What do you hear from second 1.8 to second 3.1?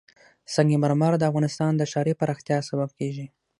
ښاري پراختیا سبب